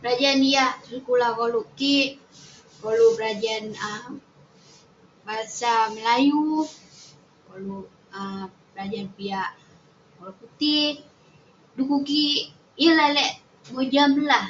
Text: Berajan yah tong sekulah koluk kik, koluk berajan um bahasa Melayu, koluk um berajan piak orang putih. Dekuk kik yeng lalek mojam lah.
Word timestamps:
Berajan 0.00 0.38
yah 0.54 0.70
tong 0.80 0.90
sekulah 1.00 1.30
koluk 1.38 1.66
kik, 1.78 2.10
koluk 2.82 3.12
berajan 3.16 3.64
um 3.90 4.08
bahasa 5.26 5.72
Melayu, 5.96 6.44
koluk 7.46 7.86
um 8.20 8.46
berajan 8.72 9.06
piak 9.16 9.48
orang 10.18 10.36
putih. 10.40 10.90
Dekuk 11.76 12.02
kik 12.08 12.40
yeng 12.80 12.96
lalek 13.00 13.30
mojam 13.74 14.10
lah. 14.30 14.46